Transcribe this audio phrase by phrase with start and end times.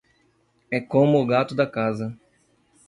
[0.71, 2.17] É como o gato da casa.